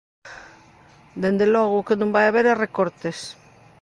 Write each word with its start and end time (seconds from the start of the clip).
Dende 1.21 1.45
logo 1.55 1.75
o 1.77 1.85
que 1.87 1.99
non 1.99 2.13
vai 2.15 2.25
haber 2.27 2.45
é 2.51 2.53
recortes. 2.65 3.17